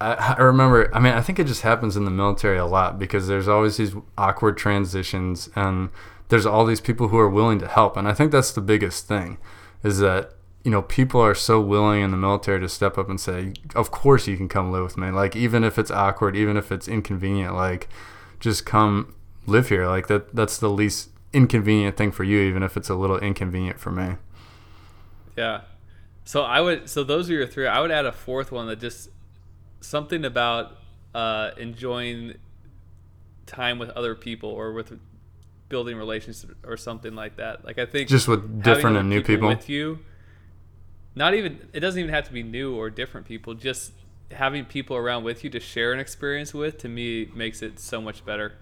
[0.00, 0.94] I, I remember.
[0.94, 3.76] I mean, I think it just happens in the military a lot because there's always
[3.76, 5.90] these awkward transitions and
[6.28, 9.06] there's all these people who are willing to help, and I think that's the biggest
[9.06, 9.38] thing
[9.82, 13.20] is that you know people are so willing in the military to step up and
[13.20, 16.56] say, "Of course you can come live with me." Like even if it's awkward, even
[16.56, 17.88] if it's inconvenient, like
[18.40, 19.14] just come
[19.46, 19.86] live here.
[19.86, 20.34] Like that.
[20.34, 24.16] That's the least inconvenient thing for you, even if it's a little inconvenient for me.
[25.38, 25.60] Yeah.
[26.24, 26.90] So I would.
[26.90, 27.66] So those are your three.
[27.66, 29.08] I would add a fourth one that just
[29.80, 30.76] something about
[31.14, 32.34] uh, enjoying
[33.46, 34.98] time with other people or with
[35.68, 37.64] building relationships or something like that.
[37.64, 39.48] Like I think Just with different and new people.
[39.48, 40.00] with you.
[41.14, 41.68] Not even.
[41.72, 43.54] It doesn't even have to be new or different people.
[43.54, 43.92] Just
[44.32, 48.00] having people around with you to share an experience with to me makes it so
[48.00, 48.52] much better.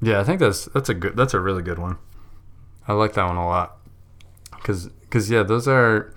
[0.00, 1.98] Yeah, I think that's that's a good that's a really good one.
[2.86, 3.78] I like that one a lot.
[4.66, 6.12] Cuz cuz yeah, those are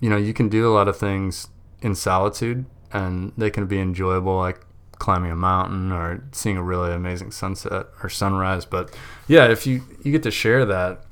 [0.00, 1.48] you know, you can do a lot of things
[1.80, 4.60] in solitude and they can be enjoyable like
[4.98, 8.84] climbing a mountain or seeing a really amazing sunset or sunrise, but
[9.28, 11.04] yeah, if you you get to share that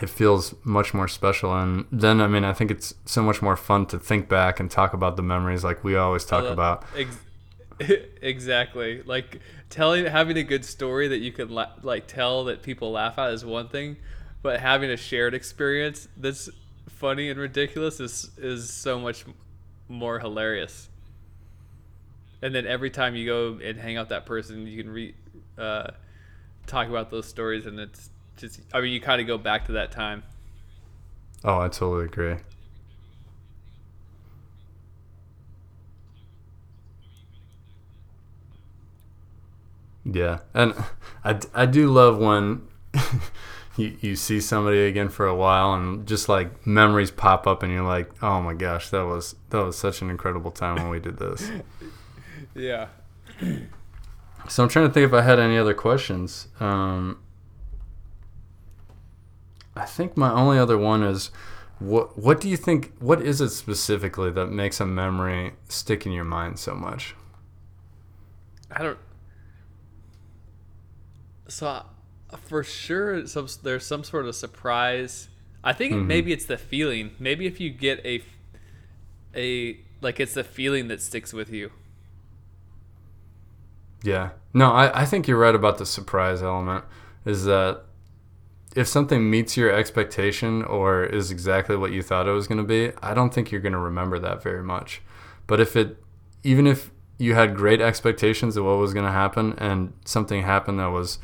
[0.00, 3.56] it feels much more special and then I mean I think it's so much more
[3.56, 6.84] fun to think back and talk about the memories like we always talk about.
[6.96, 7.18] Ex-
[8.22, 9.02] exactly.
[9.02, 9.40] Like
[9.70, 13.32] telling, having a good story that you can la- like tell that people laugh at
[13.32, 13.96] is one thing,
[14.42, 16.50] but having a shared experience that's
[16.88, 19.24] funny and ridiculous is is so much
[19.88, 20.88] more hilarious.
[22.42, 25.14] And then every time you go and hang out that person, you can re
[25.56, 25.88] uh,
[26.66, 29.72] talk about those stories, and it's just I mean you kind of go back to
[29.72, 30.24] that time.
[31.44, 32.36] Oh, I totally agree.
[40.04, 40.74] Yeah, and
[41.24, 42.62] I, I do love when
[43.76, 47.72] you, you see somebody again for a while and just like memories pop up and
[47.72, 51.00] you're like, oh my gosh, that was that was such an incredible time when we
[51.00, 51.50] did this.
[52.54, 52.88] Yeah.
[54.48, 56.48] So I'm trying to think if I had any other questions.
[56.60, 57.18] Um,
[59.74, 61.30] I think my only other one is,
[61.78, 62.92] what what do you think?
[62.98, 67.14] What is it specifically that makes a memory stick in your mind so much?
[68.70, 68.98] I don't.
[71.48, 71.82] So, uh,
[72.36, 75.28] for sure, some there's some sort of surprise.
[75.64, 76.06] I think Mhm.
[76.06, 77.12] maybe it's the feeling.
[77.18, 78.22] Maybe if you get a,
[79.34, 81.70] a like it's the feeling that sticks with you.
[84.02, 84.30] Yeah.
[84.52, 86.84] No, I, I think you're right about the surprise element.
[87.24, 87.82] Is that
[88.74, 92.64] if something meets your expectation or is exactly what you thought it was going to
[92.64, 95.02] be, I don't think you're going to remember that very much.
[95.46, 96.02] But if it,
[96.42, 100.80] even if you had great expectations of what was going to happen and something happened
[100.80, 101.18] that was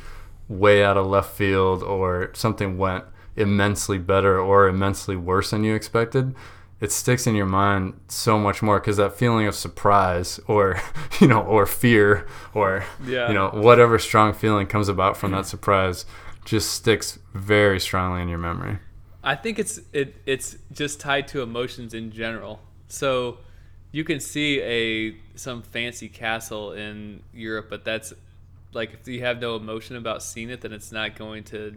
[0.48, 3.04] way out of left field or something went
[3.36, 6.34] immensely better or immensely worse than you expected,
[6.80, 10.80] it sticks in your mind so much more because that feeling of surprise or
[11.20, 13.28] you know or fear or Yeah.
[13.28, 16.06] you know whatever strong feeling comes about from that surprise
[16.44, 18.78] just sticks very strongly in your memory
[19.22, 22.60] I think it's it it's just tied to emotions in general.
[22.86, 23.38] So
[23.90, 28.14] you can see a some fancy castle in Europe, but that's
[28.72, 31.76] like if you have no emotion about seeing it, then it's not going to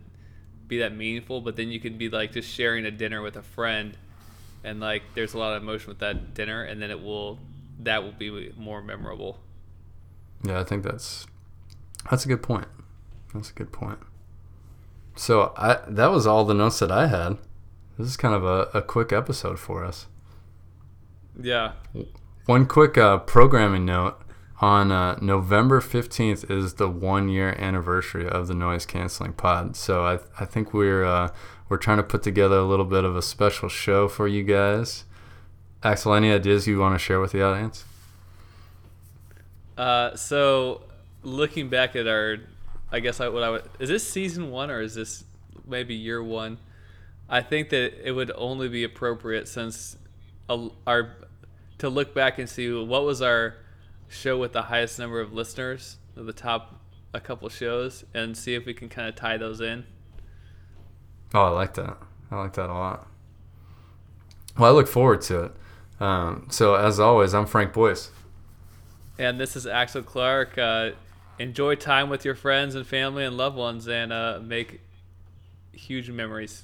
[0.68, 1.42] be that meaningful.
[1.42, 3.98] But then you can be like just sharing a dinner with a friend,
[4.64, 7.39] and like there's a lot of emotion with that dinner, and then it will
[7.80, 9.39] that will be more memorable.
[10.44, 11.26] yeah i think that's
[12.10, 12.68] that's a good point
[13.34, 14.00] that's a good point
[15.16, 17.38] So I that was all the notes that I had.
[17.98, 20.08] This is kind of a, a quick episode for us.
[21.39, 21.74] Yeah.
[22.46, 24.22] One quick uh, programming note.
[24.62, 29.76] On uh, November 15th is the one year anniversary of the noise canceling pod.
[29.76, 31.30] So I, I think we're uh,
[31.68, 35.05] we're trying to put together a little bit of a special show for you guys.
[35.82, 37.86] Axel, any ideas you want to share with the audience?
[39.76, 40.84] Uh, so
[41.24, 42.38] looking back at our,
[42.91, 45.24] I guess I, what I would is this season one or is this
[45.66, 46.59] maybe year one?
[47.28, 49.97] I think that it would only be appropriate since
[50.47, 51.16] a, our
[51.80, 53.55] to look back and see what was our
[54.12, 56.80] show with the highest number of listeners, of the top
[57.14, 59.86] a couple shows, and see if we can kind of tie those in.
[61.34, 61.97] Oh, I like that.
[62.30, 63.07] I like that a lot.
[64.57, 65.51] Well, I look forward to it.
[65.99, 68.12] Um, so, as always, I'm Frank Boyce.
[69.18, 70.57] And this is Axel Clark.
[70.57, 70.91] Uh,
[71.39, 74.82] enjoy time with your friends and family and loved ones and uh, make
[75.72, 76.64] huge memories.